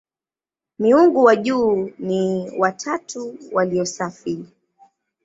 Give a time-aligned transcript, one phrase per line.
[0.79, 4.45] Miungu wa juu ni "watatu walio safi".